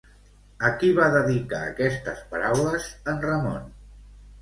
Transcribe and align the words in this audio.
A 0.69 0.71
qui 0.83 0.89
va 1.01 1.09
dedicar 1.17 1.61
aquestes 1.67 2.25
paraules 2.35 2.91
en 3.15 3.25
Ramon? 3.31 3.73